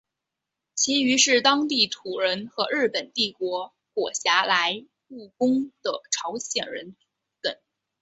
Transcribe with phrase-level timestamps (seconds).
[0.73, 6.95] 其余是当地土人和日本帝国裹挟来务工的朝鲜人
[7.39, 7.55] 等。